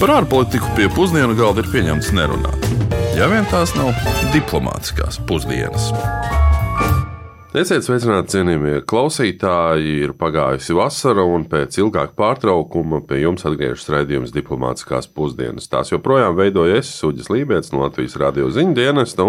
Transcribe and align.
Par 0.00 0.14
ārpolitiku 0.14 0.64
pie 0.78 0.86
pusdienu 0.96 1.34
galda 1.36 1.60
ir 1.60 1.66
pieņemts 1.68 2.06
nerunāt. 2.16 2.62
Ja 3.12 3.26
vien 3.28 3.44
tās 3.50 3.74
nav 3.76 3.90
diplomātiskās 4.32 5.18
pusdienas. 5.28 5.90
Esiet 7.52 7.84
sveicināti, 7.84 8.32
cienījamie 8.32 8.78
klausītāji. 8.88 9.98
Ir 10.06 10.14
pagājusi 10.16 10.72
vasara, 10.78 11.26
un 11.28 11.44
pēc 11.50 11.76
ilgāka 11.82 12.16
pārtraukuma 12.16 13.02
pie 13.04 13.20
jums 13.26 13.44
atgriežas 13.44 13.90
raidījums 13.92 14.32
diplomātiskās 14.32 15.10
pusdienas. 15.12 15.68
Tās 15.68 15.92
joprojām 15.92 16.32
veidoja 16.38 16.80
es, 16.80 16.94
Suģis 16.96 17.28
Lībijams 17.28 17.68
no 17.74 17.84
Latvijas 17.84 18.16
radio 18.24 18.48
ziņu 18.48 18.72
dienesta 18.80 19.28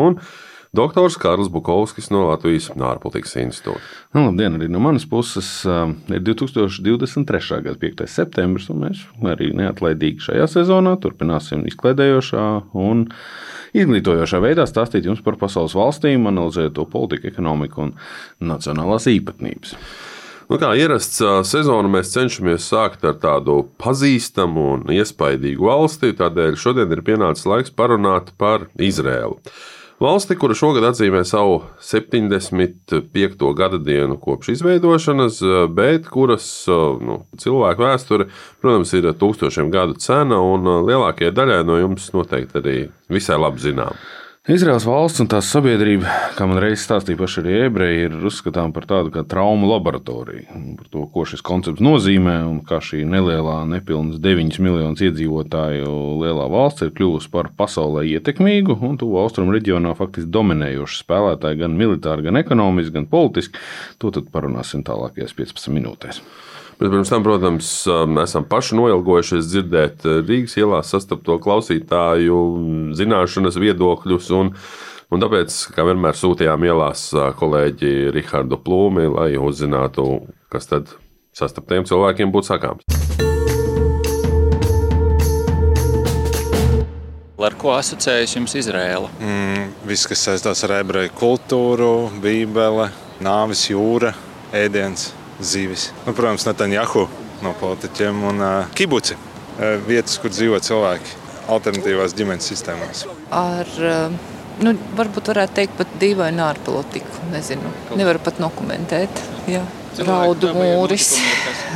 doktors 0.76 1.18
Kārls 1.20 1.50
Bukovskis 1.52 2.10
no 2.14 2.24
Latvijas 2.30 2.70
ārpolitikas 2.71 3.36
institūta. 3.42 3.82
Nu, 4.16 4.26
labdien, 4.30 4.56
arī 4.56 4.70
no 4.71 4.80
manas 4.84 5.04
puses. 5.10 5.50
Ir 5.66 6.21
2023. 6.24 7.60
gada 7.66 7.76
5. 7.82 8.06
septembris, 8.08 8.70
un 8.71 8.86
mēs 8.86 9.02
arī 9.34 9.52
neatlaidīgi 9.57 10.24
šajā 10.30 10.48
sezonā 10.52 10.96
turpināsim 11.04 11.65
izklaidējošā 11.71 12.46
un 12.79 13.10
izglītojošā 13.76 14.39
veidā 14.43 14.68
stāstīt 14.68 15.10
jums 15.10 15.24
par 15.26 15.39
pasaules 15.42 15.76
valstīm, 15.76 16.29
analizēt 16.32 16.78
to 16.79 16.88
politiku, 16.88 17.28
ekonomiku 17.32 17.90
un 17.90 17.93
nacionālās 18.54 19.10
īpatnības. 19.12 19.76
Nu, 20.51 20.57
kā 20.60 20.74
ierasts 20.76 21.21
sezonu, 21.48 21.88
mēs 21.92 22.10
cenšamies 22.12 22.65
sākt 22.68 23.06
ar 23.07 23.20
tādu 23.24 23.62
pazīstamu 23.79 24.65
un 24.74 24.90
iespaidīgu 24.92 25.68
valsti. 25.68 26.12
Tādēļ 26.20 26.57
šodien 26.60 26.92
ir 26.92 27.04
pienācis 27.07 27.48
laiks 27.48 27.71
parunāt 27.71 28.34
par 28.40 28.68
Izrēlu. 28.76 29.38
Valsti, 30.01 30.33
kura 30.33 30.55
šogad 30.57 30.82
atzīmē 30.87 31.19
savu 31.29 31.60
75. 31.86 33.44
gada 33.53 33.78
dienu 33.78 34.16
kopš 34.17 34.50
izveidošanas, 34.55 35.38
bet 35.78 36.08
kuras 36.09 36.47
nu, 37.05 37.19
cilvēku 37.38 37.86
vēsture, 37.86 38.25
protams, 38.64 38.95
ir 38.97 39.11
tūkstošiem 39.22 39.69
gadu 39.69 39.94
cena 40.02 40.39
un 40.42 40.66
lielākajai 40.88 41.36
daļai 41.38 41.59
no 41.69 41.78
jums 41.78 42.09
noteikti 42.16 42.58
arī 42.64 42.76
visai 43.14 43.38
labi 43.38 43.61
zinām. 43.61 44.02
Izraels 44.50 44.88
valsts 44.89 45.22
un 45.22 45.28
tās 45.30 45.52
sabiedrība, 45.53 46.09
kā 46.34 46.47
man 46.50 46.58
reiz 46.64 46.81
stāstīja 46.81 47.20
paši 47.20 47.44
arī 47.44 47.58
ebreji, 47.67 48.08
ir 48.08 48.23
uzskatāms 48.25 48.73
par 48.73 48.88
tādu 48.89 49.11
kā 49.14 49.22
traumu 49.30 49.70
laboratoriju. 49.70 50.48
Par 50.80 50.88
to, 50.89 51.03
ko 51.14 51.28
šis 51.30 51.44
koncepts 51.45 51.83
nozīmē 51.86 52.39
un 52.48 52.58
kā 52.66 52.80
šī 52.81 53.03
nelielā, 53.06 53.59
nepilnas 53.70 54.17
9 54.17 54.58
miljonus 54.66 55.06
iedzīvotāju 55.06 55.94
lielā 56.23 56.50
valsts 56.50 56.88
ir 56.88 56.89
kļuvusi 56.98 57.30
par 57.30 57.52
pasaulē 57.53 58.08
ietekmīgu 58.16 58.80
un 58.81 58.98
tuvu 58.98 59.22
austrumu 59.22 59.53
reģionā 59.53 59.94
faktiski 60.00 60.33
dominējošu 60.33 61.03
spēlētāju 61.03 61.61
gan 61.61 61.78
militāri, 61.78 62.26
gan 62.26 62.42
ekonomiski, 62.42 62.98
gan 62.98 63.05
politiski. 63.14 63.61
To 64.02 64.09
tad 64.09 64.33
parunāsim 64.33 64.81
tālākajās 64.89 65.38
15 65.38 65.70
minūtēs. 65.78 66.26
Bet 66.82 66.90
pirms 66.90 67.12
tam, 67.14 67.22
protams, 67.22 67.68
esam 68.24 68.46
paši 68.50 68.74
noilgojušies 68.80 69.50
dzirdēt 69.52 70.06
Rīgas 70.26 70.56
ielās 70.58 70.90
sastapto 70.90 71.36
klausītāju 71.38 72.38
zināšanas 72.98 73.60
viedokļus. 73.62 74.30
Un, 74.34 74.50
un 75.14 75.22
tāpēc, 75.22 75.60
kā 75.76 75.86
vienmēr, 75.86 76.18
sūtījām 76.18 76.66
ielās 76.66 77.04
kolēģi 77.38 77.94
Rihardu 78.18 78.58
Plūmi, 78.66 79.06
lai 79.14 79.30
uzzinātu, 79.38 80.08
kas 80.50 80.72
tad 80.73 80.90
sastaptiem 81.38 81.86
cilvēkiem 81.86 82.34
būtu 82.34 82.50
sakāms. 82.50 82.90
Ar 87.45 87.62
ko 87.62 87.78
asociējas 87.78 88.38
jums 88.40 88.58
Izraela? 88.58 89.14
Mm, 89.22 89.70
viss, 89.86 90.10
kas 90.10 90.26
saistās 90.26 90.66
ar 90.66 90.80
ebreju 90.82 91.14
kultūru, 91.14 91.94
bībeli, 92.26 92.90
nāves 93.22 93.68
jūra, 93.70 94.16
ēdiens 94.50 95.12
zivis. 95.42 95.89
Nu, 96.06 96.14
protams, 96.14 96.45
Netanjahu 96.47 97.08
no 97.42 97.53
politiķiem 97.59 98.23
un 98.30 98.44
uh, 98.44 98.70
kibuci 98.78 99.17
uh, 99.17 99.78
vietas, 99.88 100.17
kur 100.22 100.33
dzīvo 100.33 100.59
cilvēki 100.61 101.17
alternatīvās 101.52 102.16
ģimenes 102.17 102.48
sistēmās. 102.52 103.06
Ar, 103.33 103.72
uh, 103.81 104.14
nu, 104.64 104.75
varbūt 104.98 105.31
varētu 105.33 105.58
teikt 105.59 105.78
pat 105.80 105.94
dīvainu 106.02 106.45
ārpolitiku. 106.45 107.30
Nezinu, 107.33 107.71
nevaru 107.98 108.21
pat 108.23 108.42
dokumentēt. 108.42 109.23
Jā. 109.49 109.64
Raudu 110.08 110.54
mūris, 110.55 111.17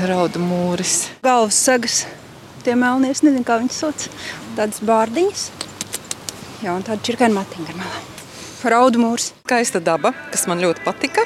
raudu 0.08 0.40
mūris. 0.40 1.10
Galvas 1.26 1.58
sagas, 1.60 2.06
tie 2.64 2.78
melnies, 2.80 3.26
nezinu, 3.26 3.44
kā 3.48 3.60
viņas 3.60 3.80
sauc. 3.84 4.06
Tādas 4.56 4.80
bārdiņas. 4.88 5.50
Jā, 6.64 6.72
un 6.72 6.86
tāda 6.86 7.02
čirkaina 7.04 7.42
matiņa 7.42 7.74
ar 7.74 7.82
melām. 7.82 8.12
Raudu 8.66 9.02
mūris. 9.04 9.34
Skaista 9.44 9.82
daba, 9.84 10.14
kas 10.32 10.48
man 10.50 10.64
ļoti 10.64 10.86
patika. 10.86 11.26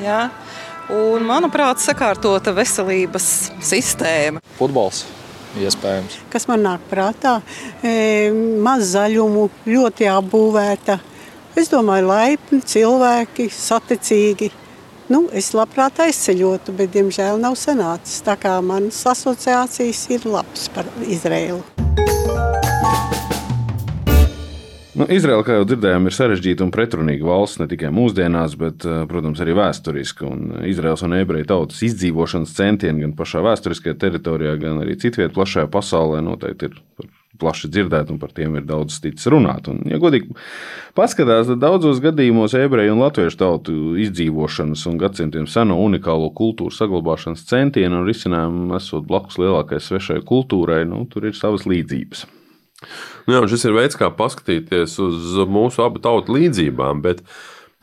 Jā. 0.00 0.28
Un, 0.88 1.20
manuprāt, 1.28 1.82
sakārtota 1.84 2.54
veselības 2.56 3.24
sistēma. 3.60 4.40
Futbols. 4.56 5.04
Iespējams. 5.58 6.16
Kas 6.32 6.46
man 6.48 6.62
nāk 6.64 6.84
prātā? 6.88 7.38
E, 7.84 8.30
maz 8.64 8.92
zaļumu, 8.94 9.48
ļoti 9.68 10.08
apbūvēta. 10.12 10.98
Es 11.58 11.72
domāju, 11.72 12.08
laipni 12.08 12.60
cilvēki, 12.64 13.48
saticīgi. 13.52 14.52
Nu, 15.12 15.24
es 15.32 15.50
labprāt 15.56 16.00
aizceļotu, 16.04 16.76
bet, 16.78 16.92
diemžēl, 16.96 17.40
nav 17.40 17.56
sanācis. 17.60 18.22
Tā 18.24 18.36
kā 18.40 18.58
manas 18.64 19.00
asociācijas 19.08 20.06
ir 20.14 20.28
labas 20.28 20.68
par 20.72 20.88
Izraēlu. 21.04 21.77
Nu, 24.98 25.06
Izraela, 25.14 25.44
kā 25.46 25.54
jau 25.60 25.66
dzirdējām, 25.68 26.08
ir 26.08 26.14
sarežģīta 26.16 26.64
un 26.64 26.72
pretrunīga 26.74 27.26
valsts 27.28 27.60
ne 27.60 27.68
tikai 27.70 27.92
mūsdienās, 27.94 28.56
bet, 28.58 28.82
eh, 28.82 29.04
protams, 29.06 29.38
arī 29.44 29.54
vēsturiski. 29.54 30.26
Un 30.26 30.64
Izraels 30.66 31.04
un 31.06 31.14
ebreju 31.14 31.46
tautas 31.46 31.84
izdzīvošanas 31.86 32.54
centieni 32.56 33.04
gan 33.04 33.12
pašā 33.14 33.44
vēsturiskajā 33.46 33.94
teritorijā, 33.94 34.56
gan 34.58 34.82
arī 34.82 34.96
citvietā 34.98 35.30
plašajā 35.36 35.70
pasaulē 35.70 36.22
noteikti 36.26 36.70
ir 36.72 36.80
plaši 37.38 37.70
dzirdēti 37.70 38.10
un 38.10 38.18
par 38.18 38.32
tiem 38.34 38.56
ir 38.58 38.64
daudz 38.66 38.96
ticis 38.98 39.28
runāt. 39.30 39.68
Un, 39.70 39.84
ja 39.86 40.00
godīgi 40.02 40.34
paskatās, 40.98 41.46
tad 41.46 41.62
daudzos 41.62 42.00
gadījumos 42.02 42.56
ebreju 42.58 42.96
un 42.96 43.04
latviešu 43.04 43.38
tautu 43.38 43.76
izdzīvošanas 44.02 44.82
un 44.90 44.98
gadsimtiem 44.98 45.46
seno 45.46 45.78
unikālo 45.84 46.32
kultūru 46.34 46.74
saglabāšanas 46.74 47.46
centienu 47.46 48.02
un 48.02 48.10
risinājumu 48.10 48.74
esot 48.80 49.06
blakus 49.06 49.38
lielākajai 49.38 49.84
svešai 49.84 50.18
kultūrai, 50.26 50.82
nu, 50.88 51.04
tur 51.06 51.30
ir 51.30 51.38
savas 51.38 51.68
līdzības. 51.70 52.26
Nu, 53.26 53.34
jā, 53.34 53.42
šis 53.50 53.66
ir 53.68 53.76
veids, 53.76 53.98
kā 53.98 54.10
paskatīties 54.14 54.98
uz 55.02 55.34
mūsu 55.50 55.82
abu 55.84 56.02
tautu 56.02 56.36
līdzībām. 56.36 57.02
Bet 57.04 57.24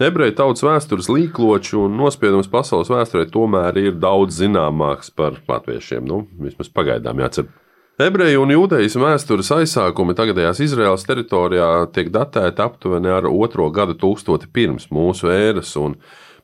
ebreju 0.01 0.37
tautas 0.39 0.63
vēstures 0.65 1.11
līkloču 1.11 1.83
un 1.85 1.99
nospiedums 1.99 2.49
pasaules 2.51 2.91
vēsturē 2.91 3.27
tomēr 3.31 3.77
ir 3.83 3.99
daudz 3.99 4.39
zināmāks 4.39 5.11
par 5.15 5.41
latviešiem. 5.49 6.07
Nu, 6.07 6.23
vismaz 6.39 6.71
pagaidām 6.71 7.21
jācer. 7.23 7.51
Ebreju 7.95 8.41
un 8.43 8.51
jūdejas 8.51 8.97
vēstures 8.99 9.53
aizsākumi 9.55 10.15
tagadējās 10.19 10.59
Izraēlas 10.65 11.05
teritorijā 11.07 11.67
tiek 11.95 12.09
datēti 12.11 12.59
aptuveni 12.59 13.07
ar 13.07 13.27
otro 13.29 13.69
gadu 13.71 13.95
tūkstoti 14.01 14.49
pirms 14.51 14.89
mūsu 14.91 15.31
ēras. 15.31 15.71
Un, 15.79 15.95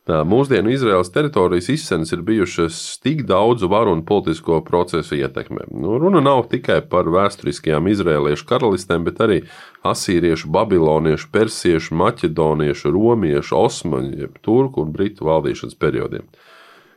Mūsdienu 0.09 0.71
Izraels 0.73 1.11
teritorijas 1.13 1.67
izsens 1.69 2.09
ir 2.11 2.23
bijušas 2.25 2.97
tik 3.03 3.19
daudzu 3.29 3.67
varu 3.69 3.91
un 3.93 3.99
politisko 4.05 4.63
procesu 4.65 5.15
ietekmē. 5.19 5.67
Nu, 5.77 5.99
runa 6.01 6.23
nav 6.25 6.47
tikai 6.49 6.79
par 6.89 7.05
vēsturiskajām 7.05 7.85
izrēliešu 7.91 8.47
karalistēm, 8.49 9.05
bet 9.05 9.21
arī 9.21 9.37
asīriešu, 9.85 10.49
babiloniešu, 10.49 11.29
persiešu, 11.31 11.93
maķedoniešu, 12.01 12.95
romiešu, 12.97 13.59
osmaņu, 13.61 14.31
turku 14.41 14.81
un 14.81 14.95
britu 14.95 15.29
valdīšanas 15.29 15.77
periodiem. 15.77 16.25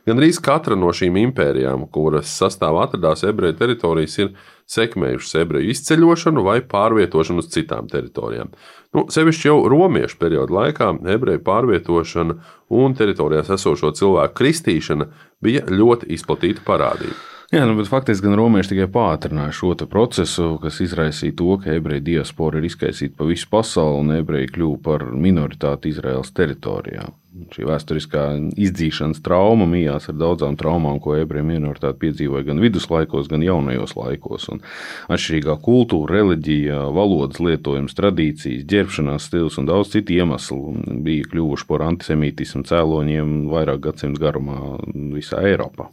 Gan 0.05 0.21
arī 0.21 0.29
katra 0.45 0.75
no 0.77 0.91
šīm 0.93 1.15
impērijām, 1.17 1.87
kuras 1.93 2.29
sastāvā 2.37 2.83
atradās 2.85 3.23
ebreju 3.25 3.57
teritorijas, 3.57 4.17
ir 4.21 4.31
sekmējušas 4.69 5.39
ebreju 5.41 5.73
izceļošanu 5.73 6.43
vai 6.45 6.59
pārvietošanu 6.61 7.41
uz 7.41 7.49
citām 7.53 7.89
teritorijām. 7.89 8.53
Nu, 8.93 9.07
sevišķi 9.09 9.49
jau 9.49 9.57
romiešu 9.71 10.19
perioda 10.21 10.53
laikā 10.59 10.91
ebreju 11.15 11.41
pārvietošana 11.45 12.37
un 12.77 12.97
teritorijās 12.97 13.49
esošo 13.57 13.95
cilvēku 13.97 14.37
kristīšana 14.41 15.09
bija 15.41 15.65
ļoti 15.73 16.13
izplatīta 16.13 16.61
parādība. 16.67 17.34
Jā, 17.53 17.61
nu, 17.69 17.75
bet 17.77 17.85
faktiski 17.85 18.25
gan 18.25 18.39
romieši 18.39 18.71
tikai 18.71 18.87
pātrināja 18.89 19.53
šo 19.53 19.75
procesu, 19.85 20.55
kas 20.63 20.79
izraisīja 20.81 21.35
to, 21.37 21.51
ka 21.61 21.75
ebreju 21.77 22.01
diaspora 22.01 22.57
ir 22.57 22.65
izkaisīta 22.65 23.19
pa 23.19 23.27
visu 23.29 23.45
pasauli 23.51 23.99
un 24.01 24.15
ebreji 24.15 24.49
kļuva 24.55 24.79
par 24.81 25.05
minoritāti 25.13 25.91
Izraēlas 25.93 26.33
teritorijā. 26.33 27.05
Šī 27.53 27.67
vēsturiskā 27.67 28.23
izdzīšanas 28.65 29.21
trauma 29.21 29.67
mījās 29.69 30.07
ar 30.09 30.17
daudzām 30.17 30.55
traumām, 30.57 30.97
ko 31.03 31.17
ebreju 31.19 31.45
minoritāte 31.45 31.99
piedzīvoja 32.01 32.47
gan 32.47 32.61
viduslaikos, 32.63 33.27
gan 33.29 33.43
jaunajos 33.45 33.93
laikos. 33.99 34.47
Un 34.55 34.63
atšķirīgā 35.13 35.57
kultūra, 35.67 36.15
reliģija, 36.15 36.79
valodas 36.95 37.43
lietojums, 37.43 37.93
tradīcijas, 37.99 38.63
ģērbšanās 38.71 39.27
stils 39.29 39.59
un 39.61 39.69
daudz 39.69 39.91
citu 39.93 40.15
iemeslu 40.15 40.79
bija 41.05 41.27
kļuvuši 41.29 41.69
par 41.69 41.85
antisemītismu 41.91 42.63
cēloņiem 42.71 43.35
vairāk 43.51 43.83
gadsimtu 43.85 44.23
garumā 44.25 44.79
visā 45.13 45.43
Eiropā. 45.45 45.91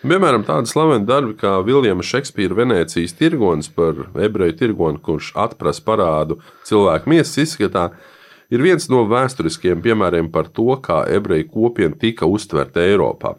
Piemēram, 0.00 0.46
tādi 0.48 0.70
slaveni 0.70 1.04
darbi 1.04 1.34
kā 1.36 1.58
Viljama 1.60 2.00
Šekspīra 2.00 2.56
Venecijas 2.56 3.12
tirgonis 3.18 3.66
par 3.68 3.98
ebreju 4.16 4.54
tirgoni, 4.56 4.96
kurš 5.04 5.34
atprasa 5.36 5.82
parādu 5.84 6.38
cilvēku 6.64 7.10
miesas 7.12 7.36
izskatā, 7.42 7.90
ir 8.48 8.64
viens 8.64 8.88
no 8.88 9.02
vēsturiskiem 9.10 9.82
piemēriem 9.84 10.30
par 10.32 10.48
to, 10.56 10.72
kā 10.80 11.02
ebreju 11.04 11.50
kopiena 11.52 12.00
tika 12.00 12.24
uztverta 12.24 12.80
Eiropā. 12.80 13.34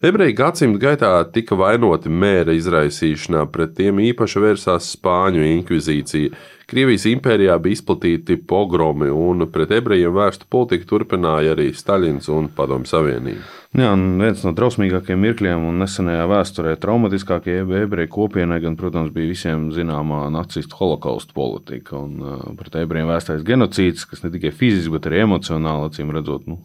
Ebreji 0.00 0.36
gadsimtu 0.38 0.78
gaitā 0.80 1.10
tika 1.34 1.58
vainoti 1.58 2.08
mēra 2.08 2.54
izraisīšanā, 2.54 3.42
pret 3.50 3.74
tiem 3.76 3.98
īpaši 4.00 4.44
vērsās 4.46 4.92
Spāņu 4.94 5.42
inkvizīcija. 5.58 6.30
Krievijas 6.70 7.08
impērijā 7.10 7.58
bija 7.58 7.80
izplatīti 7.80 8.38
pogromi, 8.48 9.10
un 9.10 9.50
pret 9.50 9.74
ebrejiem 9.76 10.14
vērstu 10.14 10.46
politiku 10.48 10.94
turpināja 10.94 11.56
arī 11.56 11.72
Staļins 11.74 12.30
un 12.30 12.48
Padomju 12.54 12.94
Savienība. 12.94 13.59
Jā, 13.70 13.92
viens 13.94 14.40
no 14.42 14.50
drausmīgākajiem 14.58 15.20
mirkļiem 15.22 15.64
un 15.68 15.76
nesenajā 15.78 16.24
vēsturē 16.26 16.72
traumatiskākajai 16.82 17.84
ebreju 17.84 18.10
kopienai, 18.10 18.56
gan, 18.64 18.74
protams, 18.74 19.12
bija 19.14 19.30
visiem 19.30 19.68
zināmā 19.70 20.24
nacistu 20.34 20.74
holokausta 20.74 21.30
politika. 21.36 22.00
Un, 22.00 22.56
pret 22.58 22.80
ebrejiem 22.80 23.06
vērstais 23.12 23.44
genocīds, 23.46 24.08
kas 24.10 24.24
ne 24.24 24.32
tikai 24.34 24.50
fiziski, 24.50 24.90
bet 24.96 25.06
arī 25.06 25.22
emocionāli, 25.22 25.86
acīm 25.86 26.10
redzot, 26.16 26.50
nu, 26.50 26.58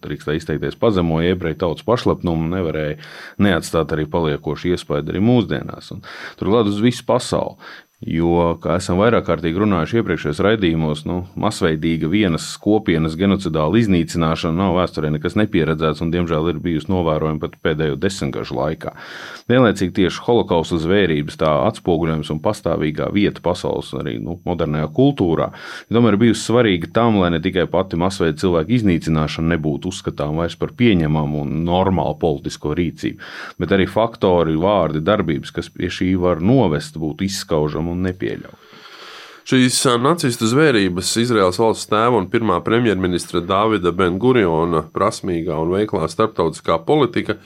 drīkst 0.00 0.32
izteikties, 0.32 0.78
pazemoja 0.80 1.34
ebreju 1.34 1.60
tautas 1.60 1.84
pašlepnumu, 1.84 2.48
nevarēja 2.54 2.96
neatstāt 3.44 3.92
arī 3.92 4.08
paliekošu 4.16 4.72
iespēju 4.72 5.10
arī 5.12 5.20
mūsdienās. 5.28 5.92
Un, 5.92 6.00
turklāt 6.40 6.72
uz 6.72 6.80
visu 6.80 7.04
pasauli. 7.04 7.60
Jo, 8.04 8.58
kā 8.60 8.74
esam 8.76 8.98
vairāk 9.00 9.24
kārtīgi 9.24 9.56
runājuši 9.56 9.96
iepriekšējos 10.02 10.40
raidījumos, 10.44 11.06
nu, 11.08 11.14
masveidīga 11.40 12.10
vienas 12.12 12.44
kopienas 12.60 13.14
genocidāla 13.16 13.80
iznīcināšana 13.80 14.52
nav 14.52 14.74
vēsturē 14.76 15.08
nekas 15.14 15.32
nepieredzēts 15.40 16.04
un, 16.04 16.10
diemžēl, 16.12 16.50
ir 16.52 16.58
bijusi 16.60 16.90
novērojama 16.92 17.40
pat 17.40 17.54
pēdējo 17.64 17.96
desmitgažu 17.96 18.58
laikā. 18.58 18.92
Vienlaicīgi 19.48 19.94
tieši 19.96 20.20
holokausta 20.26 20.76
zvērības 20.82 21.40
tā 21.40 21.54
atspoguļojums 21.70 22.34
un 22.34 22.42
pastāvīgā 22.44 23.06
vieta 23.16 23.40
pasaules 23.40 23.94
arī 23.96 24.18
nu, 24.20 24.36
modernajā 24.44 24.92
kultūrā, 24.92 25.48
tomēr 25.88 26.18
ir 26.18 26.22
bijusi 26.26 26.44
svarīga 26.50 26.92
tam, 27.00 27.22
lai 27.22 27.32
ne 27.32 27.40
tikai 27.40 27.64
pati 27.64 27.96
masveida 27.96 28.36
cilvēku 28.44 28.76
iznīcināšana 28.76 29.54
nebūtu 29.54 29.88
uzskatāma 29.88 30.44
vairs 30.44 30.58
par 30.60 30.76
pieņemamu 30.76 31.46
un 31.46 31.56
normālu 31.64 32.20
politisko 32.20 32.76
rīcību, 32.76 33.32
bet 33.56 33.72
arī 33.72 33.88
faktori, 33.88 34.60
vārdi, 34.60 35.00
darbības, 35.00 35.56
kas 35.56 35.72
pie 35.72 35.88
šī 35.88 36.12
var 36.20 36.44
novest, 36.44 37.00
būtu 37.00 37.24
izskaužami 37.24 37.85
un 37.92 38.06
nepieļaut. 38.06 38.66
Šīs 39.46 39.76
nacistu 40.02 40.48
zvērības 40.50 41.12
Izraels 41.22 41.60
valsts 41.62 41.86
tēva 41.86 42.18
un 42.18 42.24
pirmā 42.26 42.56
premjerministra 42.66 43.38
Dāvida 43.46 43.92
Ben-Guriona 43.94 44.80
prasmīgā 44.90 45.54
un 45.62 45.70
veiklā 45.76 46.08
starptautiskā 46.10 46.80
politika, 46.88 47.36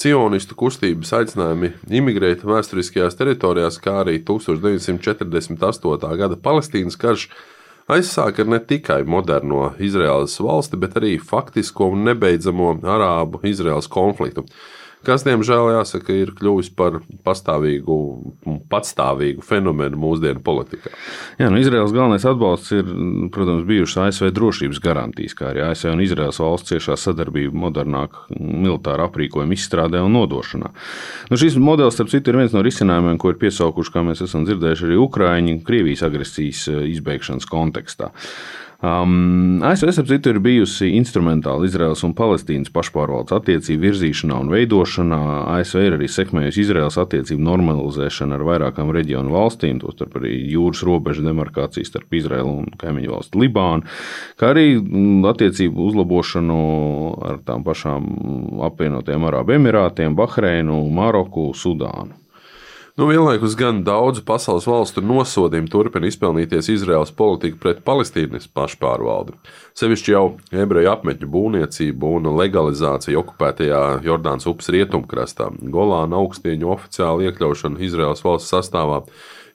cionistu 0.00 0.56
kustības 0.56 1.12
aicinājumi 1.18 1.74
imigrēt 1.92 2.46
vēsturiskajās 2.48 3.18
teritorijās, 3.20 3.76
kā 3.84 3.98
arī 4.00 4.16
1948. 4.24 6.16
gada 6.22 6.40
Palestīnas 6.40 6.96
karš 6.96 7.28
aizsāka 7.92 8.48
ne 8.48 8.56
tikai 8.56 9.02
moderno 9.04 9.74
Izraels 9.76 10.38
valsti, 10.40 10.80
bet 10.80 10.96
arī 11.02 11.18
faktisko 11.20 11.92
un 11.92 12.06
nebeidzamo 12.08 12.78
arābu-Izraels 12.80 13.92
konfliktu 13.92 14.46
kas, 15.06 15.24
diemžēl, 15.26 15.70
jāsaka, 15.76 16.14
ir 16.14 16.32
kļuvis 16.38 16.70
par 16.78 17.00
pastāvīgu, 17.26 17.96
patstāvīgu 18.72 19.44
fenomenu 19.46 19.98
mūsdienu 20.02 20.42
politikā. 20.44 20.92
Jā, 21.40 21.50
nu, 21.52 21.60
Izraels 21.62 21.94
galvenais 21.94 22.26
atbalsts 22.28 22.74
ir, 22.76 22.88
protams, 23.34 23.66
bijušas 23.68 24.08
ASV 24.08 24.32
drošības 24.36 24.82
garantijas, 24.84 25.36
kā 25.38 25.50
arī 25.50 25.64
ASV 25.68 25.92
un 25.92 26.04
Izraels 26.04 26.40
valsts 26.42 26.72
ciešā 26.72 26.96
sadarbība 27.00 27.56
modernāka 27.66 28.26
militāra 28.38 29.08
aprīkojuma 29.10 29.56
izstrādē 29.58 30.02
un 30.04 30.16
nodošanā. 30.16 30.72
Nu, 31.30 31.40
šis 31.40 31.58
modelis, 31.60 31.98
starp 31.98 32.12
citu, 32.12 32.32
ir 32.32 32.42
viens 32.42 32.56
no 32.56 32.64
risinājumiem, 32.64 33.20
ko 33.20 33.32
ir 33.32 33.40
piesaukuši, 33.42 33.94
kā 33.94 34.06
mēs 34.06 34.24
esam 34.26 34.46
dzirdējuši, 34.48 34.88
arī 34.88 34.98
Ukraiņi 35.02 35.60
Krievijas 35.66 36.06
agresijas 36.08 36.66
eh, 36.72 36.82
izbeigšanas 36.94 37.48
kontekstā. 37.50 38.12
Um, 38.82 39.60
ASV 39.62 39.92
citu 40.08 40.32
ir 40.32 40.40
bijusi 40.42 40.88
instrumentāla 40.98 41.68
Izraels 41.68 42.00
un 42.02 42.16
Palestīnas 42.18 42.72
pašpārvaldes 42.74 43.30
attiecību 43.36 43.84
virzīšanā 43.84 44.40
un 44.42 44.48
veidošanā. 44.50 45.18
ASV 45.54 45.84
ir 45.86 45.94
arī 46.00 46.08
sekmējusi 46.10 46.64
Izraels 46.64 46.98
attiecību 46.98 47.44
normalizēšanu 47.46 48.34
ar 48.34 48.42
vairākām 48.48 48.90
reģionu 48.96 49.30
valstīm, 49.36 49.78
tostarp 49.84 50.16
arī 50.18 50.34
jūras 50.50 50.82
robežu 50.88 51.22
demarkācijas 51.22 51.92
starp 51.92 52.18
Izraelu 52.18 52.56
un 52.64 52.72
kaimiņu 52.80 53.12
valsti 53.14 53.42
Libānu, 53.44 53.86
kā 54.42 54.50
arī 54.50 54.66
mm, 54.80 55.20
attiecību 55.30 55.86
uzlabošanu 55.92 56.58
ar 57.28 57.38
tām 57.46 57.62
pašām 57.62 58.10
apvienotajiem 58.66 59.30
Arābu 59.30 59.54
Emirātiem, 59.60 60.18
Bahreinu, 60.18 60.82
Maroku, 60.90 61.52
Sudānu. 61.54 62.21
Nu, 63.02 63.08
vienlaikus 63.08 63.56
gan 63.58 63.80
daudzu 63.82 64.22
pasaules 64.22 64.62
valstu 64.70 65.02
nosodījumu 65.02 65.66
turpina 65.72 66.06
izpelnīties 66.06 66.68
Izraels 66.70 67.10
politika 67.18 67.58
pret 67.64 67.80
Palestīnas 67.82 68.46
pašpārvaldi. 68.54 69.34
Sevišķi 69.74 70.12
jau 70.14 70.22
ebreju 70.54 70.92
apmetņu 70.92 71.26
būvniecību 71.32 72.12
un 72.20 72.30
legalizāciju 72.38 73.24
okupētajā 73.24 73.80
Jordānas 74.06 74.46
upes 74.46 74.70
rietumkrastā, 74.70 75.48
Golāna 75.74 76.20
augstieņu 76.22 76.70
oficiāli 76.76 77.26
iekļaušanu 77.32 77.82
Izraels 77.82 78.22
valsts 78.22 78.54
sastāvā, 78.54 79.00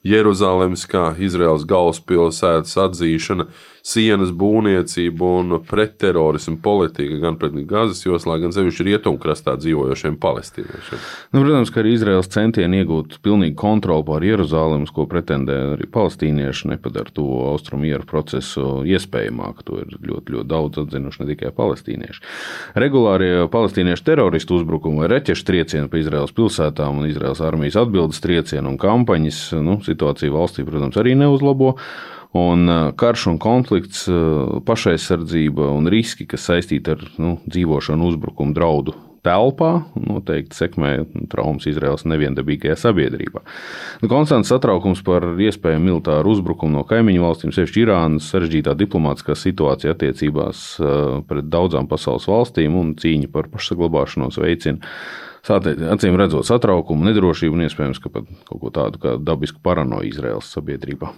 Jeruzalemes 0.04 0.84
kā 0.92 1.14
Izraels 1.16 1.64
galvaspilsētas 1.72 2.76
atzīšana, 2.84 3.48
sienas 3.88 4.32
būvniecība 4.36 5.30
un 5.40 5.56
pretterorismu 5.64 6.58
politika 6.64 7.18
gan 7.22 7.38
pret 7.40 7.56
Gazas 7.68 8.04
joslā, 8.04 8.36
gan 8.42 8.52
sevišķi 8.54 8.86
rietumkrastā 8.90 9.56
dzīvojošiem 9.60 10.18
palestīniešiem. 10.20 11.00
Nu, 11.32 11.42
protams, 11.42 11.72
ka 11.72 11.80
arī 11.82 11.94
Izraels 11.96 12.28
centieni 12.32 12.82
iegūt 12.82 13.18
pilnīgu 13.24 13.56
kontroli 13.58 14.04
pār 14.08 14.26
Jeruzalemes, 14.28 14.92
ko 14.94 15.06
pretendē 15.10 15.56
arī 15.74 15.88
palestīnieši, 15.92 16.72
nepadara 16.74 17.14
to 17.16 17.24
austrumu 17.52 17.86
mieru 17.86 18.04
procesu 18.08 18.82
iespējamāku. 18.88 19.64
To 19.68 19.80
ir 19.82 19.96
ļoti, 19.96 20.36
ļoti 20.36 20.48
daudz 20.50 20.82
atzinuši 20.84 21.22
ne 21.22 21.30
tikai 21.32 21.54
palestīnieši. 21.56 22.22
Regulārie 22.78 23.32
palestīniešu 23.52 24.06
teroristu 24.06 24.60
uzbrukumi 24.60 25.02
vai 25.02 25.12
reķešu 25.14 25.48
triecieni 25.48 25.90
pa 25.92 26.00
Izraels 26.02 26.34
pilsētām 26.36 27.00
un 27.00 27.08
Izraels 27.08 27.42
armijas 27.44 27.80
atbildes 27.80 28.20
triecienu 28.24 28.74
un 28.74 28.78
kampaņas 28.80 29.42
nu, 29.64 29.80
situācija 29.86 30.34
valstī, 30.34 30.66
protams, 30.68 31.00
arī 31.00 31.16
neuzlabo. 31.18 31.76
Un 32.36 32.68
karš 33.00 33.26
un 33.32 33.38
konflikts, 33.40 34.04
pašaizsardzība 34.68 35.70
un 35.72 35.88
riski, 35.88 36.26
kas 36.28 36.44
saistīti 36.50 36.92
ar 36.92 37.04
nu, 37.16 37.38
dzīvošanu, 37.48 38.10
uzbrukumu, 38.12 38.52
draudu 38.56 38.92
telpā, 39.24 39.70
noteikti 39.98 40.56
sekmē 40.56 40.90
traumas 41.32 41.66
Izraels 41.68 42.04
neviendabīgajā 42.08 42.76
sabiedrībā. 42.78 43.42
Nu, 44.02 44.10
konstants 44.10 44.50
satraukums 44.52 45.02
par 45.06 45.26
iespējamu 45.42 45.90
militāru 45.90 46.34
uzbrukumu 46.36 46.78
no 46.78 46.84
kaimiņu 46.88 47.24
valstīm, 47.24 47.54
sevišķi 47.54 47.84
Irānas 47.84 48.28
sarežģītā 48.32 48.76
diplomātiskā 48.78 49.36
situācija 49.38 49.96
attiecībās 49.96 50.66
pret 51.28 51.48
daudzām 51.50 51.88
pasaules 51.90 52.28
valstīm 52.30 52.76
un 52.78 52.92
cīņa 52.98 53.32
par 53.34 53.50
pašsaglabāšanos 53.52 54.40
veicina. 54.42 54.92
Acīm 55.48 56.18
redzot, 56.18 56.44
satraukumu, 56.44 57.08
nedrošību 57.08 57.56
un 57.56 57.64
iespējams 57.64 58.02
pat 58.04 58.28
kaut 58.50 58.60
ko 58.60 58.74
tādu 58.74 59.00
kā 59.02 59.16
dabisku 59.16 59.62
paranoju 59.64 60.12
Izraels 60.12 60.50
sabiedrībā. 60.52 61.14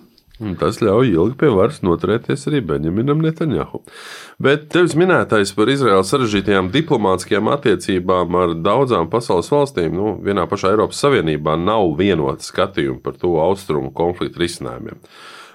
Tas 0.61 0.79
ļauj 0.81 1.11
ilgi 1.13 1.37
pie 1.41 1.51
varas 1.53 1.83
noturēties 1.85 2.47
arī 2.49 2.63
Benjaminam 2.65 3.21
Netanjahu. 3.21 3.83
Bet 4.41 4.71
tevis 4.73 4.95
minētais 4.97 5.53
par 5.57 5.69
Izraēlas 5.69 6.13
sarežģītajām 6.15 6.71
diplomātiskajām 6.73 7.51
attiecībām 7.53 8.39
ar 8.41 8.55
daudzām 8.65 9.11
pasaules 9.13 9.51
valstīm, 9.53 9.93
nu, 9.93 10.15
vienā 10.25 10.47
pašā 10.49 10.73
Eiropas 10.73 11.03
Savienībā 11.05 11.59
nav 11.61 11.93
vienota 11.99 12.47
skatījuma 12.47 13.03
par 13.05 13.21
to 13.21 13.35
austrumu 13.43 13.93
konfliktu 13.93 14.41
risinājumiem. 14.41 15.03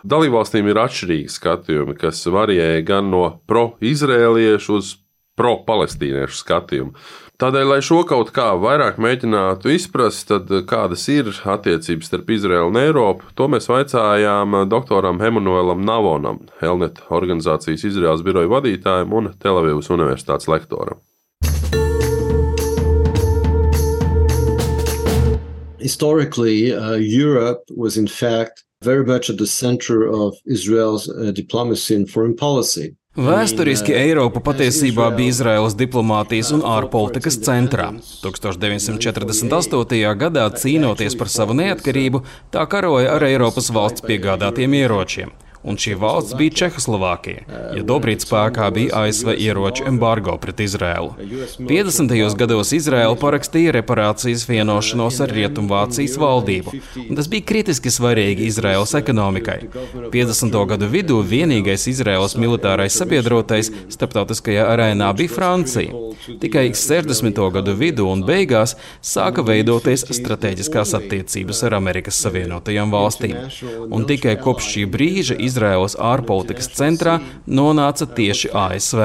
Dalībvalstīm 0.05 0.69
ir 0.69 0.77
atšķirīgi 0.83 1.33
skatījumi, 1.33 1.97
kas 1.97 2.21
varēja 2.29 2.85
gan 2.85 3.09
no 3.09 3.23
pro-izrēliešu 3.49 4.77
uz 4.77 4.93
pro-palestīniešu 5.39 6.37
skatījumu. 6.43 6.93
Tādēļ, 7.35 7.65
lai 7.67 7.81
šo 7.83 7.97
kaut 8.07 8.29
kā 8.31 8.53
vairāk 8.55 8.95
mēģinātu 9.03 9.73
izprast, 9.75 10.29
tad 10.29 10.47
kādas 10.69 11.01
ir 11.11 11.27
attiecības 11.27 12.07
starp 12.07 12.29
Izraelu 12.31 12.69
un 12.71 12.79
Eiropu, 12.79 13.27
to 13.35 13.49
mēs 13.51 13.67
vaicājām 13.67 14.55
doktoram 14.71 15.19
Emanuēlam 15.19 15.83
Navonam, 15.83 16.39
Helnet 16.61 17.01
organizācijas 17.11 17.83
Izraels 17.91 18.23
biroja 18.23 18.47
vadītājam 18.53 19.11
un 19.19 19.27
Telavivas 19.35 19.91
universitātes 19.91 20.47
lektoram. 20.47 21.03
Historically, 25.83 26.71
uh, 26.71 26.95
Europe 26.95 27.67
was 27.75 27.97
in 27.97 28.07
fact 28.07 28.63
very 28.81 29.03
much 29.03 29.29
at 29.29 29.37
the 29.37 29.45
center 29.45 30.07
of 30.07 30.39
Israel's 30.45 31.09
uh, 31.09 31.33
diplomacy 31.35 31.95
and 31.95 32.09
foreign 32.09 32.35
policy. 32.35 32.95
Vēsturiski 33.15 33.93
Eiropa 33.95 34.41
patiesībā 34.43 35.05
bija 35.15 35.31
Izraēlas 35.31 35.77
diplomātijas 35.79 36.49
un 36.51 36.65
ārpolitikas 36.67 37.37
centrā. 37.45 37.85
1948. 38.25 40.01
gadā, 40.19 40.49
cīnoties 40.59 41.15
par 41.15 41.31
savu 41.31 41.55
neatkarību, 41.55 42.25
tā 42.51 42.67
karoja 42.67 43.15
ar 43.15 43.23
Eiropas 43.23 43.71
valsts 43.71 44.03
piegādātiem 44.03 44.75
ieročiem. 44.81 45.31
Un 45.65 45.79
šī 45.81 45.95
valsts 45.99 46.35
bija 46.37 46.53
Čehoslovākija, 46.61 47.45
ja 47.77 47.83
dobrīt 47.87 48.25
spēkā 48.25 48.69
bija 48.75 49.03
ASV 49.05 49.33
ieroču 49.33 49.85
embargo 49.89 50.37
pret 50.41 50.61
Izrēlu. 50.65 51.15
50. 51.59 52.13
gados 52.39 52.73
Izrēla 52.77 53.17
parakstīja 53.19 53.73
reparācijas 53.79 54.45
vienošanos 54.49 55.19
ar 55.25 55.33
Rietumvācijas 55.35 56.17
valdību, 56.21 56.75
un 57.07 57.19
tas 57.19 57.29
bija 57.31 57.47
kritiski 57.51 57.93
svarīgi 57.93 58.49
Izrēlas 58.51 58.95
ekonomikai. 58.99 59.57
50. 60.13 60.59
gadu 60.71 60.89
vidū 60.91 61.21
vienīgais 61.25 61.87
Izrēlas 61.91 62.37
militārais 62.39 62.97
sabiedrotais 62.99 63.71
starptautiskajā 63.93 64.67
arēnā 64.75 65.11
bija 65.17 65.33
Francija. 65.33 66.03
Tikai 66.41 66.67
60. 66.77 67.41
gadu 67.57 67.75
vidū 67.77 68.07
un 68.11 68.23
beigās 68.25 68.75
sāka 69.03 69.43
veidoties 69.45 70.05
strateģiskās 70.15 70.95
attiecības 70.97 71.61
ar 71.67 71.77
Amerikas 71.79 72.19
Savienotajām 72.23 72.93
valstīm. 72.93 73.35
Un 73.93 74.07
tikai 74.09 74.37
kopš 74.41 74.71
šī 74.75 74.85
brīža 74.91 75.37
Izraēlas 75.55 75.95
ārpolitikas 75.95 76.67
centrā 76.75 77.19
nonāca 77.47 78.07
tieši 78.11 78.51
ASV. 78.51 79.03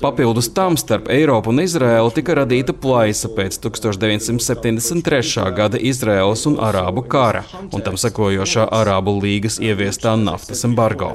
Papildus 0.00 0.48
tam 0.56 0.78
starp 0.80 1.10
Eiropu 1.12 1.52
un 1.52 1.60
Izraēlu 1.60 2.12
tika 2.16 2.38
radīta 2.38 2.72
plaisa 2.72 3.28
pēc 3.36 3.58
1973. 3.66 5.44
gada 5.56 5.76
Izraēlas 5.76 6.46
un 6.48 6.56
Arābu 6.64 7.04
kara 7.12 7.44
un 7.68 7.84
tam 7.84 7.98
sekojošā 8.00 8.64
Arābu 8.80 9.18
līgas 9.20 9.58
ieviestā 9.60 10.14
naftas 10.16 10.64
embargo. 10.64 11.12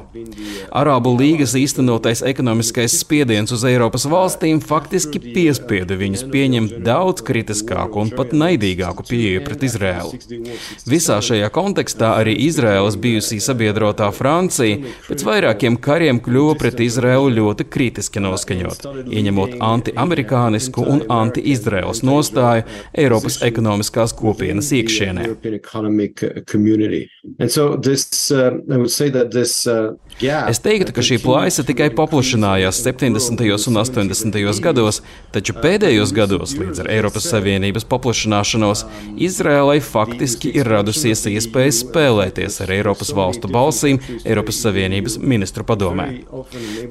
Arābu 0.70 1.16
līgas 1.18 1.56
īstenotais 1.58 2.22
ekonomiskais 2.26 3.00
spiediens 3.02 3.54
uz 3.56 3.66
Eiropas 3.66 4.06
valstīm 4.12 4.62
faktiski 4.62 5.22
piespieda 5.24 5.98
viņus 5.98 6.28
pieņemt 6.30 6.78
daudz 6.86 7.26
kritiskāku 7.26 8.04
un 8.04 8.14
pat 8.14 8.36
naidīgāku 8.38 9.08
pieeju 9.10 9.42
pret 9.48 9.66
Izraēlu. 9.66 10.22
Visā 10.86 11.18
šajā 11.26 11.50
kontekstā 11.56 12.14
arī 12.20 12.36
Izraēlas 12.46 13.00
bijusī 13.02 13.42
sabiedrotā 13.42 14.12
Francija 14.14 14.35
pēc 15.08 15.26
vairākiem 15.28 15.78
kariem 15.82 16.20
kļuva 16.24 16.56
pret 16.60 16.82
Izraēlu 16.86 17.32
ļoti 17.40 17.68
kritiski 17.72 18.24
noskaņot, 18.24 18.86
ieņemot 19.08 19.58
anti-amerikānisku 19.64 20.86
un 20.96 21.04
anti-Izraēlas 21.12 22.04
nostāju 22.06 22.66
Eiropas 22.94 23.42
ekonomiskās 23.46 24.14
kopienas 24.18 24.72
iekšienē. 24.76 25.30
Es 30.52 30.62
teiktu, 30.64 30.94
ka 30.96 31.04
šī 31.06 31.20
plaisa 31.24 31.66
tikai 31.68 31.90
paplašinājās 31.96 32.82
70. 32.86 33.44
un 33.70 33.82
80. 33.82 34.62
gados, 34.64 35.02
taču 35.36 35.56
pēdējos 35.60 36.14
gados, 36.16 36.56
līdz 36.60 36.84
ar 36.84 36.92
Eiropas 36.94 37.28
Savienības 37.32 37.88
paplašināšanos, 37.92 38.86
Izrēlai 39.26 39.80
faktiski 39.84 40.52
ir 40.56 40.70
radusies 40.72 41.26
iespēja 41.32 41.74
spēlēties 41.80 42.62
ar 42.64 42.74
Eiropas 42.78 43.12
valstu 43.16 43.52
balsīm 43.52 44.00
Eiropas 44.24 44.62
Savienības 44.64 45.18
ministru 45.20 45.66
padomē. 45.68 46.08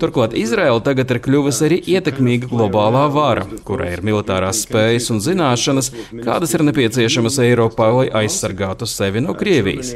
Turklāt 0.03 0.37
Izrēla 0.39 0.83
tagad 0.85 1.11
ir 1.15 1.21
kļuvusi 1.25 1.67
arī 1.69 1.81
ietekmīga 1.95 2.51
globālā 2.51 3.07
vara, 3.15 3.47
kurai 3.67 3.93
ir 3.95 4.05
militārās 4.07 4.65
spējas 4.67 5.11
un 5.15 5.23
zināšanas, 5.25 5.91
kādas 6.25 6.55
ir 6.57 6.65
nepieciešamas 6.69 7.41
Eiropā, 7.45 7.91
lai 7.99 8.07
aizsargātu 8.23 8.89
sevi 8.91 9.23
no 9.25 9.37
Krievijas. 9.39 9.95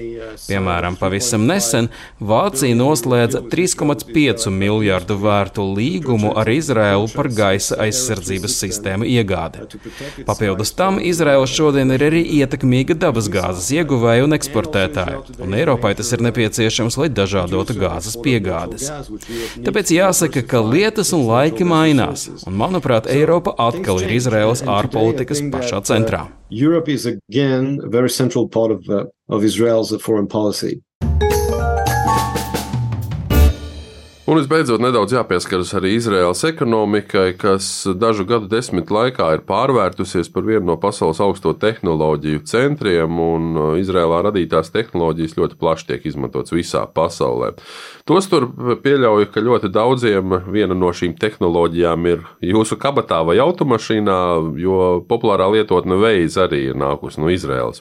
Piemēram, 0.48 0.96
pavisam 1.00 1.46
nesen 1.48 1.90
Vācija 2.20 2.76
noslēdza 2.78 3.42
3,5 3.50 4.48
miljārdu 4.54 5.18
vērtu 5.20 5.64
līgumu 5.76 6.32
ar 6.38 6.50
Izraēlu 6.52 7.10
par 7.14 7.30
gaisa 7.34 7.78
aizsardzības 7.84 8.56
sistēmu 8.62 9.08
iegādi. 9.08 9.66
Papildus 10.28 10.72
tam 10.78 11.00
Izraēla 11.02 11.48
šodien 11.50 11.92
ir 11.94 12.04
arī 12.08 12.22
ietekmīga 12.38 12.96
dabasgāzes 12.98 13.70
ieguvēja 13.78 14.26
un 14.26 14.36
eksportētāja, 14.36 15.22
un 15.44 15.56
Eiropai 15.58 15.94
tas 15.98 16.12
ir 16.14 16.24
nepieciešams, 16.28 16.98
lai 17.00 17.10
dažādotu 17.18 17.76
gāzes 17.78 18.16
piegādes. 18.24 18.88
Tāpēc 19.66 19.92
jāsaka, 19.94 20.44
ka 20.48 20.62
lietas 20.64 21.12
un 21.16 21.26
laiki 21.28 21.66
mainās, 21.68 22.28
un 22.46 22.58
manuprāt, 22.62 23.10
Eiropa 23.12 23.54
atkal 23.68 24.02
ir 24.04 24.16
Izraēlas 24.18 24.64
ārpolitikas 24.64 25.44
pašā 25.52 25.84
centrā. 25.90 26.26
Europe 26.50 26.88
is 26.88 27.04
again 27.06 27.78
a 27.84 27.88
very 27.88 28.08
central 28.08 28.48
part 28.48 28.70
of, 28.72 28.88
uh, 28.88 29.04
of 29.28 29.44
Israel's 29.44 29.92
foreign 30.00 30.26
policy. 30.26 30.80
Un 34.28 34.36
visbeidzot, 34.36 34.82
nedaudz 34.84 35.14
jāpieskaras 35.14 35.70
arī 35.78 35.94
Izraēlas 35.96 36.42
ekonomikai, 36.44 37.30
kas 37.40 37.86
dažu 37.96 38.26
gadu 38.28 38.44
desmitu 38.52 38.92
laikā 38.92 39.30
ir 39.32 39.44
pārvērtusies 39.48 40.28
par 40.34 40.44
vienu 40.44 40.66
no 40.68 40.76
pasaules 40.82 41.22
augsto 41.24 41.54
tehnoloģiju 41.56 42.42
centriem, 42.50 43.16
un 43.24 43.56
Izraēlā 43.80 44.18
radītās 44.26 44.68
tehnoloģijas 44.74 45.38
ļoti 45.38 45.56
plaši 45.56 45.88
tiek 45.88 46.04
izmantotas 46.12 46.52
visā 46.52 46.84
pasaulē. 46.92 47.54
Tostur 48.04 48.50
pieļauju, 48.84 49.32
ka 49.32 49.46
ļoti 49.48 49.72
daudziem 49.72 50.36
viena 50.52 50.76
no 50.76 50.92
šīm 50.92 51.16
tehnoloģijām 51.16 52.12
ir 52.12 52.28
jūsu 52.52 52.76
kabatā 52.84 53.24
vai 53.24 53.40
automašīnā, 53.40 54.20
jo 54.60 54.84
populārā 55.08 55.48
lietotne 55.56 55.96
veids 56.04 56.36
arī 56.36 56.66
ir 56.68 56.76
nākusi 56.76 57.24
no 57.24 57.32
Izraēlas. 57.32 57.80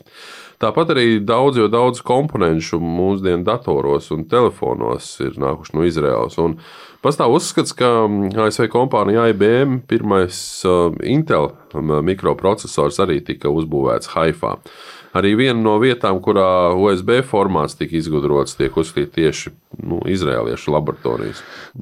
Tāpat 0.58 0.90
arī 0.96 1.20
daudz, 1.22 1.60
jo 1.60 1.68
daudz 1.70 2.00
komponentu 2.02 2.80
mūsdienu 2.82 3.46
datoros 3.46 4.10
un 4.16 4.24
telefonos 4.26 5.12
ir 5.22 5.36
nākuši 5.38 5.76
no 5.78 5.84
Izraēlas. 5.86 6.40
Un 6.42 6.56
pastāv 7.06 7.36
uzskats, 7.38 7.76
ka 7.78 8.08
ASV 8.42 8.66
kompānija 8.74 9.28
IBM 9.36 9.84
pirmais 9.86 10.40
uh, 10.66 10.90
Intel 11.06 11.52
mikroprocessors 11.78 12.98
arī 13.06 13.20
tika 13.28 13.54
uzbūvēts 13.54 14.16
Haifā. 14.16 14.56
Arī 15.18 15.34
viena 15.40 15.58
no 15.58 15.78
vietām, 15.82 16.20
kurā 16.22 16.76
USB 16.78 17.22
formāts 17.26 17.78
tika 17.80 17.96
izgudrots, 17.98 18.58
tiek 18.60 18.76
uzskatīta 18.78 19.16
tieši 19.16 19.52
nu, 19.88 20.00
izrēliešu 20.10 20.74
laboratorijas. 20.74 21.40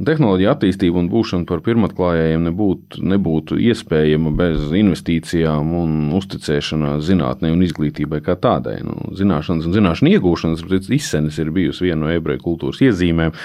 Tehnoloģija 0.07 0.53
attīstība 0.55 1.01
un 1.01 1.09
būšana 1.11 1.47
par 1.49 1.63
pirmatklājējiem 1.65 2.45
nebūtu, 2.49 3.01
nebūtu 3.11 3.57
iespējama 3.71 4.31
bez 4.37 4.69
investīcijām 4.77 5.73
un 5.81 5.97
uzticēšanās 6.15 7.03
zinātnē 7.09 7.51
un 7.55 7.65
izglītībai 7.65 8.21
kā 8.25 8.37
tādai. 8.39 8.77
Nu, 8.85 9.11
zināšanas 9.17 9.67
un 9.67 9.75
zināšanu 9.75 10.13
iegūšanas 10.15 10.63
izsenis 10.95 11.39
ir 11.41 11.51
bijusi 11.55 11.89
viena 11.89 12.05
no 12.05 12.13
ebreju 12.13 12.43
kultūras 12.45 12.83
iezīmēm, 12.85 13.35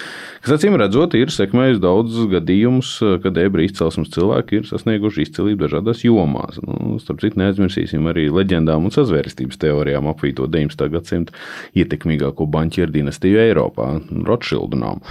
kas 0.44 0.54
acīm 0.58 0.78
redzot 0.78 1.16
ir 1.18 1.34
sekmējusi 1.34 1.82
daudzus 1.82 2.30
gadījumus, 2.30 2.92
kad 3.24 3.42
ebreju 3.42 3.72
izcelsmes 3.72 4.12
cilvēki 4.14 4.60
ir 4.60 4.70
sasnieguši 4.70 5.26
izcilību 5.26 5.66
dažādās 5.66 6.04
jomās. 6.06 6.60
Nu, 6.62 7.00
starp 7.02 7.24
citu, 7.24 7.40
neaizmirsīsim 7.42 8.06
arī 8.12 8.28
leģendām 8.34 8.86
un 8.86 8.94
sazvērstības 8.94 9.60
teorijām 9.60 9.79
teorijām 9.80 10.08
apvīto 10.10 10.46
19. 10.50 10.88
gadsimta 10.92 11.34
ietekmīgāko 11.78 12.46
banķieru 12.50 12.92
dinastiju 12.92 13.40
Eiropā, 13.40 13.88
Rothschildu 14.26 14.78
namu. 14.80 15.04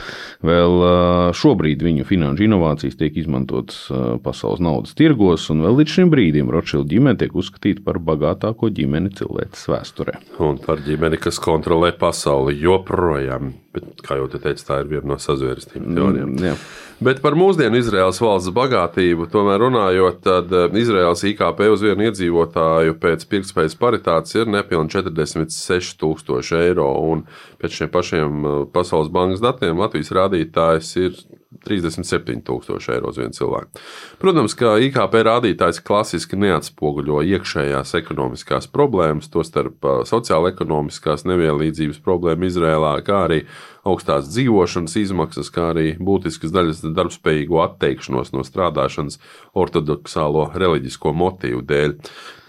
Vēl 0.45 1.33
šobrīd 1.38 1.83
viņu 1.85 2.05
finanšu 2.09 2.45
inovācijas 2.45 2.99
tiek 2.99 3.17
izmantotas 3.19 3.88
pasaules 4.23 4.61
naudas 4.63 4.95
tirgos, 4.97 5.49
un 5.53 5.65
vēl 5.65 5.81
līdz 5.81 5.95
šim 5.97 6.13
brīdim 6.13 6.51
Rothschildu 6.53 6.93
ģimene 6.93 7.19
tiek 7.19 7.35
uzskatīta 7.35 7.83
par 7.85 8.01
bagātāko 8.03 8.71
ģimeni 8.73 9.13
cilvēces 9.17 9.69
vēsturē. 9.71 10.19
Un 10.45 10.61
par 10.63 10.83
ģimeni, 10.85 11.19
kas 11.21 11.41
kontrolē 11.43 11.91
pasauli 11.97 12.57
joprojām. 12.61 13.53
Bet, 13.69 13.89
kā 14.01 14.15
jau 14.17 14.25
te 14.31 14.39
teicu, 14.41 14.63
tā 14.65 14.79
ir 14.81 14.88
viena 14.89 15.11
no 15.11 15.15
sazvērstības 15.21 15.91
teorijām. 15.93 16.31
Mm, 16.33 16.61
Bet 17.05 17.21
par 17.23 17.35
mūsdienu 17.38 17.77
Izraels 17.77 18.17
valsts 18.19 18.49
bagātību, 18.55 19.27
tomēr 19.31 19.61
runājot, 19.61 20.17
tad 20.25 20.55
Izraels 20.75 21.21
IKP 21.29 21.61
uz 21.71 21.83
vienu 21.85 22.07
iedzīvotāju 22.09 22.97
pēc 22.99 23.27
pirktspējas 23.29 23.77
paritātes 23.79 24.35
ir 24.35 24.49
nepilnīgi 24.49 24.97
46,000 24.97 26.63
eiro. 26.63 26.89
Un 27.11 27.23
pēc 27.61 27.77
šiem 27.77 27.93
pašiem 27.93 28.49
Pasaules 28.73 29.13
bankas 29.13 29.45
datiem 29.45 29.79
Latvijas 29.79 30.11
rādītājs 30.17 30.91
ir 31.05 31.21
37,000 31.65 32.93
eiro 32.95 33.11
uz 33.11 33.19
vienu 33.19 33.35
cilvēku. 33.35 33.81
Protams, 34.21 34.55
ka 34.59 34.77
IKP 34.85 35.19
rādītājs 35.27 35.81
klasiski 35.85 36.39
neatspoguļo 36.39 37.23
iekšējās 37.35 37.95
ekonomiskās 38.01 38.69
problēmas, 38.71 39.31
tostarp 39.33 39.87
sociāla-ekonomiskās 40.09 41.25
nevienlīdzības 41.29 42.01
problēmu 42.05 42.49
Izrēlā, 42.49 42.95
kā 43.05 43.25
arī 43.27 43.43
augstās 43.89 44.29
dzīvošanas 44.31 44.96
izmaksas, 45.01 45.51
kā 45.53 45.72
arī 45.74 45.93
būtiskas 46.00 46.53
daļas 46.55 46.84
darbspējīgo 46.98 47.62
atteikšanos 47.65 48.34
no 48.36 48.46
strādāšanas 48.48 49.19
ortodoksālo 49.58 50.50
reliģisko 50.55 51.13
motīvu 51.17 51.63
dēļ. 51.69 51.96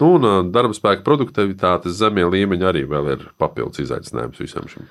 Nu, 0.01 0.15
un 0.17 0.49
darba 0.53 0.73
spēka 0.73 1.03
produktivitātes 1.05 1.93
zemie 1.99 2.23
līmeņi 2.25 2.65
arī 2.65 2.81
ir 2.85 3.25
papildus 3.41 3.83
izaicinājums 3.83 4.39
visam 4.41 4.65
šim. 4.69 4.87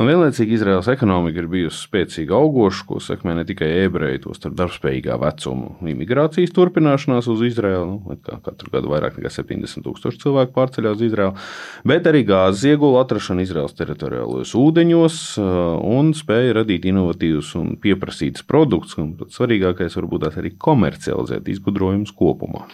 Un 0.00 0.08
vienlaicīgi 0.08 0.56
Izraels 0.56 0.88
ekonomika 0.88 1.42
ir 1.42 1.50
bijusi 1.52 1.82
spēcīga 1.84 2.36
augoša, 2.38 2.86
ko 2.88 3.00
sekmē 3.02 3.34
ne 3.36 3.44
tikai 3.44 3.68
ebreji, 3.84 4.22
tos 4.24 4.40
starp 4.40 4.56
darbspējīgā 4.56 5.18
vecuma 5.20 5.74
imigrācijas 5.92 6.54
turpināšanās 6.56 7.28
uz 7.28 7.44
Izraelu, 7.50 7.98
nu, 8.00 8.16
kā 8.24 8.38
katru 8.44 8.72
gadu 8.72 8.92
vairāk 8.94 9.18
nekā 9.18 9.32
70 9.36 9.84
tūkstoši 9.84 10.22
cilvēku 10.24 10.56
pārceļās 10.56 10.96
uz 10.96 11.04
Izraelu, 11.10 11.36
bet 11.84 12.08
arī 12.08 12.24
gāzes 12.28 12.64
iegula 12.72 13.04
atrašana 13.04 13.44
Izraels 13.44 13.76
teritoriālajos 13.76 14.54
ūdeņos 14.58 15.20
un 15.44 15.93
spēja 16.16 16.58
radīt 16.60 16.88
inovatīvus 16.90 17.54
un 17.60 17.74
pieprasītus 17.80 18.44
produktus, 18.48 18.98
un 19.00 19.14
pats 19.18 19.38
svarīgākais 19.38 19.96
varbūt 20.00 20.26
tās 20.26 20.38
arī 20.40 20.54
komercializēt 20.58 21.48
izgudrojumus 21.54 22.12
kopumā. 22.16 22.66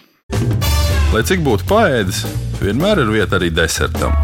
Lai 1.11 1.23
cik 1.27 1.43
būtu 1.43 1.67
paēdis, 1.69 2.23
vienmēr 2.63 3.03
ir 3.03 3.11
vieta 3.11 3.37
arī 3.39 3.51
desertam. 3.53 4.15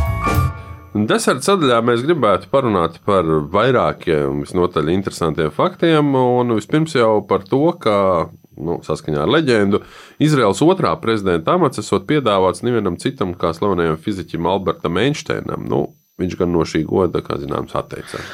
Deserta 0.97 1.51
sadaļā 1.51 1.77
mēs 1.85 2.01
gribētu 2.07 2.49
parunāt 2.49 2.97
par 3.05 3.27
vairākiem 3.53 4.41
visnotaļ 4.41 4.89
interesantiem 4.95 5.51
faktiem. 5.53 6.15
Un 6.17 6.55
vispirms 6.57 6.95
jau 6.97 7.19
par 7.27 7.43
to, 7.45 7.61
ka 7.83 7.97
nu, 8.57 8.79
saskaņā 8.85 9.21
ar 9.25 9.33
leģendu, 9.35 9.81
Izraels 10.23 10.63
otrā 10.65 10.95
prezidenta 11.01 11.57
amats 11.57 11.83
esot 11.83 12.07
piedāvāts 12.09 12.63
nevienam 12.65 12.97
citam 13.01 13.35
kā 13.37 13.53
slavenajam 13.53 13.99
fiziķim 14.01 14.49
Albertam 14.49 14.97
Einsteinam. 15.01 15.67
Nu, 15.69 15.83
viņš 16.21 16.39
gan 16.39 16.55
no 16.55 16.65
šī 16.65 16.81
goda, 16.87 17.21
kā 17.25 17.37
zināms, 17.41 17.75
atteicās. 17.77 18.31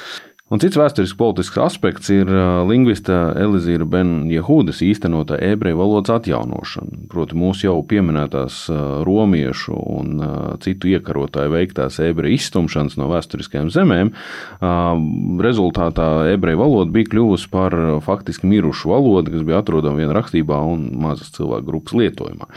Un 0.52 0.60
cits 0.60 0.76
vēsturisks 0.76 1.16
politisks 1.16 1.58
aspekts 1.64 2.10
ir 2.12 2.28
lingvista 2.68 3.32
Elizīra 3.40 3.86
Benjehūdas 3.88 4.82
īstenotā 4.84 5.38
ebreju 5.42 5.78
valodas 5.80 6.12
atjaunošana. 6.18 7.08
Proti, 7.10 7.38
mūsu 7.40 7.70
jau 7.70 7.78
pieminētās 7.88 8.58
romiešu 9.08 9.74
un 9.74 10.20
citu 10.62 10.92
iekarotāju 10.92 11.54
veiktās 11.56 12.02
ebreju 12.04 12.36
izstumšanas 12.36 13.00
no 13.00 13.08
vēsturiskajām 13.10 13.72
zemēm. 13.74 14.12
Rezultātā 15.48 16.10
ebreju 16.36 16.60
valoda 16.60 16.92
bija 17.00 17.14
kļuvusi 17.16 17.48
par 17.54 17.78
faktiski 18.04 18.52
mirušu 18.52 18.92
valodu, 18.92 19.32
kas 19.34 19.48
bija 19.48 19.64
atrodama 19.64 20.04
vienā 20.04 20.20
rakstībā 20.20 20.60
un 20.70 20.86
mazas 21.08 21.32
cilvēku 21.40 21.70
grupas 21.72 21.96
lietojumā. 21.98 22.52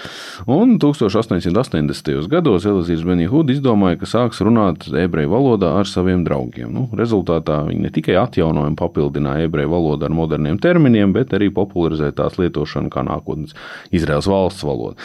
Un 0.51 0.77
1880. 0.83 2.27
gados 2.35 2.67
Elizīrs 2.67 3.07
Benjehūda 3.07 3.57
izdomāja, 3.57 4.03
ka 4.03 4.11
sāks 4.11 4.43
runāt 4.43 4.91
ebreju 4.91 5.33
valodā 5.33 5.77
ar 5.79 5.87
saviem 5.87 6.27
draugiem. 6.27 6.75
Nu, 6.77 6.89
rezultātā 6.99 7.63
viņi 7.77 7.87
ne 7.87 7.93
tikai 7.93 8.17
atjaunoja 8.21 8.73
un 8.73 8.77
papildināja 8.79 9.47
ebreju 9.47 9.71
valodu 9.71 10.09
ar 10.09 10.15
moderniem 10.17 10.59
terminiem, 10.63 11.13
bet 11.15 11.35
arī 11.37 11.51
popularizēja 11.55 12.17
tās 12.17 12.39
lietošanu 12.41 12.91
kā 12.93 13.05
nākotnes 13.07 13.55
Izraels 13.95 14.29
valsts 14.31 14.65
valodu. 14.67 14.97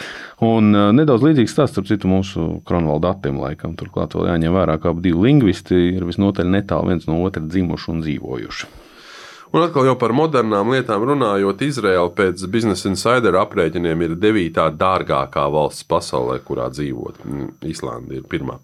Un 0.42 0.72
uh, 0.74 0.90
nedaudz 0.96 1.26
līdzīgs 1.28 1.52
stāsts, 1.52 1.76
starp 1.76 1.90
citu, 1.90 2.10
mūsu 2.10 2.62
kronvalda 2.68 3.12
datiem 3.12 3.40
laikam. 3.42 3.76
Turklāt 3.78 4.16
vēl 4.16 4.32
jāņem 4.32 4.56
vērā, 4.56 4.78
ka 4.80 4.94
abi 4.94 5.12
lingvisti 5.14 5.78
ir 5.96 6.06
visnotaļ 6.08 6.48
netālu 6.56 6.94
viens 6.94 7.08
no 7.10 7.20
otra 7.26 7.44
dzimuši 7.44 7.92
un 7.92 8.02
dzīvojuši. 8.06 8.72
Un 9.52 9.60
atkal 9.60 9.84
jau 9.84 9.98
par 10.00 10.14
modernām 10.16 10.70
lietām 10.72 11.02
runājot, 11.04 11.60
Izraela 11.66 12.08
pēc 12.16 12.40
Business 12.48 12.88
Insider 12.88 13.36
aprēķiniem 13.36 14.06
ir 14.06 14.14
devītā 14.16 14.70
dārgākā 14.80 15.44
valsts 15.52 15.84
pasaulē, 15.84 16.38
kurā 16.46 16.70
dzīvot. 16.72 17.20
Īslanda 17.68 18.16
ir 18.16 18.24
pirmā. 18.32 18.56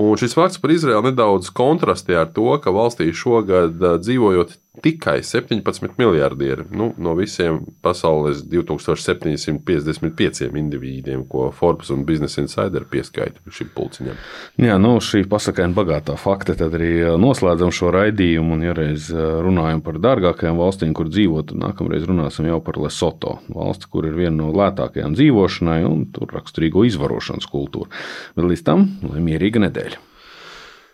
Un 0.00 0.16
šis 0.16 0.32
fakts 0.34 0.60
par 0.60 0.72
Izraelu 0.72 1.10
nedaudz 1.10 1.50
kontrastē 1.52 2.16
ar 2.22 2.30
to, 2.32 2.48
ka 2.64 2.72
valstī 2.72 3.10
šogad 3.12 3.76
dzīvojot 4.00 4.54
tikai 4.80 5.22
17 5.22 5.88
miljardieri 5.98 6.64
nu, 6.70 6.94
no 6.96 7.14
visiem 7.14 7.60
pasaules 7.84 8.40
2755 8.48 10.56
indivīdiem, 10.56 11.26
ko 11.28 11.50
Forbes 11.52 11.90
un 11.92 12.06
Business 12.08 12.38
Insider 12.40 12.86
pieskaita 12.88 13.40
šim 13.52 13.68
pulciņam. 13.74 14.16
Jā, 14.64 14.78
nu, 14.80 14.94
šī 15.04 15.28
pasakaina 15.28 15.76
bagātā 15.76 16.16
fakta 16.20 16.54
tad 16.56 16.72
arī 16.78 17.18
noslēdzam 17.20 17.72
šo 17.74 17.90
raidījumu. 17.92 18.52
Un, 18.56 18.62
ja 18.64 18.72
reiz 18.76 19.10
runājam 19.12 19.80
par 19.84 20.00
dārgākajām 20.02 20.56
valstīm, 20.60 20.92
kur 20.96 21.08
dzīvot, 21.12 21.52
nākamreiz 21.56 22.04
runāsim 22.08 22.46
jau 22.48 22.60
par 22.64 22.76
Lesoto, 22.80 23.38
valsti, 23.52 23.88
kur 23.92 24.02
ir 24.08 24.14
viena 24.16 24.36
no 24.40 24.48
lētākajām 24.56 25.12
dzīvošanai 25.18 25.82
un 25.88 26.06
tur 26.16 26.26
raksturīgo 26.32 26.86
izvarošanas 26.88 27.46
kultūru. 27.52 27.88
Bet 28.36 28.44
līdz 28.48 28.62
tam, 28.68 28.88
lai 29.12 29.20
mierīga 29.24 29.58
nedēļa! 29.66 30.11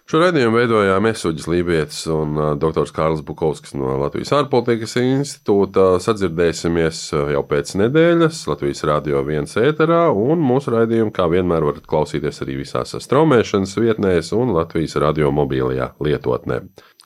Šo 0.08 0.22
raidījumu 0.22 0.56
veidojām 0.56 1.04
Esuģis 1.10 1.46
Lībijams 1.52 1.96
un 2.14 2.38
dr. 2.56 2.88
Kārls 2.96 3.20
Bukovskis 3.28 3.74
no 3.76 3.98
Latvijas 4.00 4.30
ārpolitikas 4.38 4.96
institūta. 5.02 5.98
Sadzirdēsimies 6.00 7.02
jau 7.34 7.42
pēc 7.50 7.74
nedēļas 7.76 8.38
Latvijas 8.48 8.80
Rādio 8.88 9.20
1 9.20 9.52
ēterā, 9.68 10.06
un 10.08 10.40
mūsu 10.40 10.72
raidījumu, 10.72 11.12
kā 11.12 11.28
vienmēr, 11.28 11.68
varat 11.68 11.84
klausīties 11.92 12.40
arī 12.46 12.56
visās 12.62 12.96
straumēšanas 13.04 13.76
vietnēs 13.76 14.32
un 14.32 14.56
Latvijas 14.56 14.96
radio 15.04 15.28
mobilajā 15.42 15.92
lietotnē. 16.00 16.62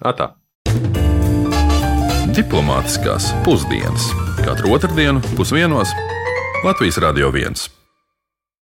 Atā! 0.06 0.37
Diplomātiskās 2.38 3.32
pusdienas 3.42 4.12
katru 4.47 4.78
otrdienu 4.78 5.26
pusdienos 5.35 5.90
Latvijas 6.62 7.02
Rādio 7.02 7.35
1. 7.35 7.82